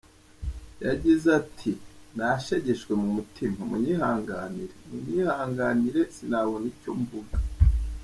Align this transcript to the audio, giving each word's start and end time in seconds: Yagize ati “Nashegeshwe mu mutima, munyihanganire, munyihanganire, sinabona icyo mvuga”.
Yagize 0.85 1.27
ati 1.41 1.71
“Nashegeshwe 2.17 2.91
mu 3.01 3.07
mutima, 3.17 3.59
munyihanganire, 3.71 4.75
munyihanganire, 4.89 6.01
sinabona 6.15 6.65
icyo 6.73 6.91
mvuga”. 7.01 7.35